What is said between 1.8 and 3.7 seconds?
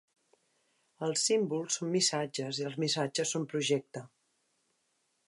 missatges i els missatges són